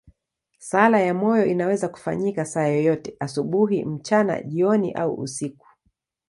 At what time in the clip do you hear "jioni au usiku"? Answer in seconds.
4.41-5.67